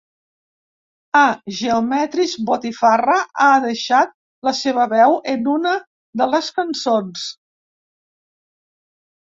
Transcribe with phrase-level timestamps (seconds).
[1.19, 1.25] A
[1.57, 4.15] ‘Geometries’, ‘Botifarra’ ha deixat
[4.49, 5.77] la seva veu en una
[6.23, 7.29] de les cançons.